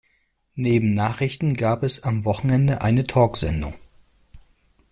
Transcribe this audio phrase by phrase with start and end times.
[0.55, 3.75] Neben Nachrichten gab es am Wochenende eine Talksendung.